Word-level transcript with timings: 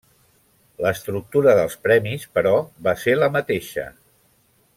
L'estructura 0.85 1.53
dels 1.59 1.77
premis, 1.83 2.25
però, 2.39 2.55
va 2.89 2.97
ser 3.03 3.15
la 3.21 3.31
mateixa. 3.37 3.87